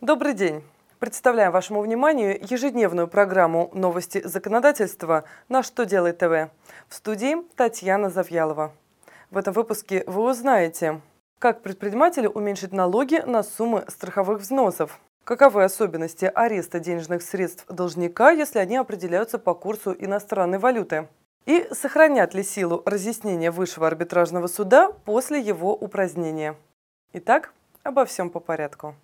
[0.00, 0.62] Добрый день!
[1.00, 6.52] Представляем вашему вниманию ежедневную программу «Новости законодательства» на «Что делает ТВ».
[6.88, 8.70] В студии Татьяна Завьялова.
[9.32, 11.00] В этом выпуске вы узнаете,
[11.40, 18.60] как предприниматели уменьшить налоги на суммы страховых взносов, каковы особенности ареста денежных средств должника, если
[18.60, 21.08] они определяются по курсу иностранной валюты,
[21.44, 26.54] и сохранят ли силу разъяснения Высшего арбитражного суда после его упразднения.
[27.14, 27.52] Итак,
[27.82, 28.94] обо всем по порядку.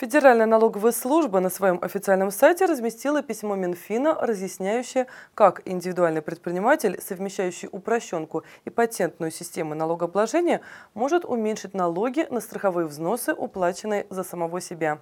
[0.00, 7.68] Федеральная налоговая служба на своем официальном сайте разместила письмо Минфина, разъясняющее, как индивидуальный предприниматель, совмещающий
[7.72, 10.60] упрощенку и патентную систему налогообложения,
[10.94, 15.00] может уменьшить налоги на страховые взносы, уплаченные за самого себя.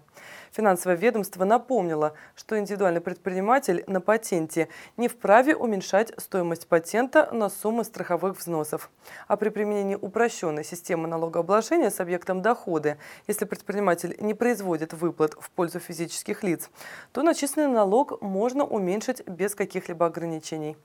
[0.50, 7.84] Финансовое ведомство напомнило, что индивидуальный предприниматель на патенте не вправе уменьшать стоимость патента на суммы
[7.84, 8.90] страховых взносов.
[9.28, 15.34] А при применении упрощенной системы налогообложения с объектом дохода, если предприниматель не производит будет выплат
[15.38, 16.70] в пользу физических лиц,
[17.12, 20.76] то начисленный налог можно уменьшить без каких-либо ограничений.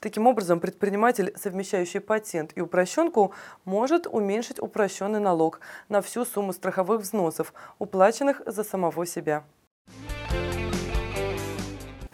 [0.00, 3.32] Таким образом, предприниматель, совмещающий патент и упрощенку,
[3.64, 9.44] может уменьшить упрощенный налог на всю сумму страховых взносов, уплаченных за самого себя.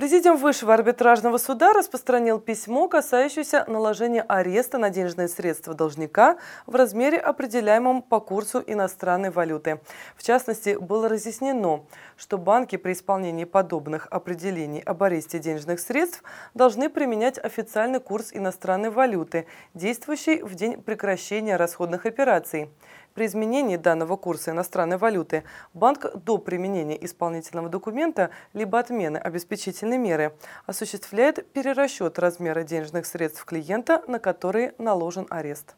[0.00, 7.18] Президиум Высшего арбитражного суда распространил письмо, касающееся наложения ареста на денежные средства должника в размере,
[7.18, 9.78] определяемом по курсу иностранной валюты.
[10.16, 11.84] В частности, было разъяснено,
[12.16, 16.22] что банки при исполнении подобных определений об аресте денежных средств
[16.54, 22.70] должны применять официальный курс иностранной валюты, действующий в день прекращения расходных операций.
[23.14, 25.44] При изменении данного курса иностранной валюты
[25.74, 30.32] банк до применения исполнительного документа либо отмены обеспечительной меры
[30.66, 35.74] осуществляет перерасчет размера денежных средств клиента, на которые наложен арест.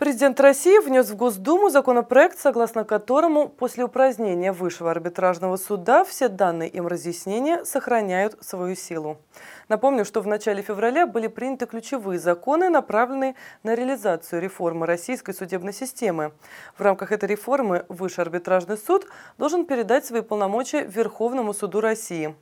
[0.00, 6.70] Президент России внес в Госдуму законопроект, согласно которому после упразднения Высшего арбитражного суда все данные
[6.70, 9.18] им разъяснения сохраняют свою силу.
[9.68, 15.74] Напомню, что в начале февраля были приняты ключевые законы, направленные на реализацию реформы российской судебной
[15.74, 16.32] системы.
[16.78, 19.06] В рамках этой реформы Высший арбитражный суд
[19.36, 22.34] должен передать свои полномочия Верховному суду России.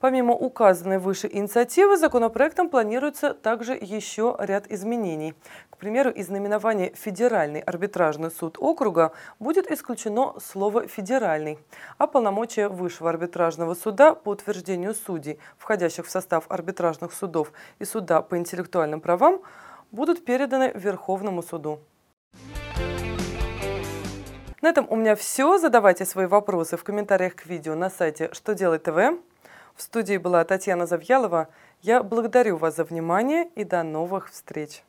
[0.00, 5.34] Помимо указанной выше инициативы, законопроектом планируется также еще ряд изменений.
[5.68, 11.58] К примеру, из наименования «Федеральный арбитражный суд округа» будет исключено слово «федеральный»,
[11.98, 18.22] а полномочия Высшего арбитражного суда по утверждению судей, входящих в состав арбитражных судов и суда
[18.22, 19.42] по интеллектуальным правам,
[19.90, 21.78] будут переданы Верховному суду.
[24.62, 25.58] На этом у меня все.
[25.58, 29.20] Задавайте свои вопросы в комментариях к видео на сайте «Что делать ТВ».
[29.80, 31.48] В студии была Татьяна Завьялова.
[31.80, 34.82] Я благодарю вас за внимание и до новых встреч.